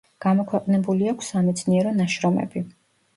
[0.25, 2.63] გამოქვეყნებული აქვს სამეცნიერო ნაშრომები.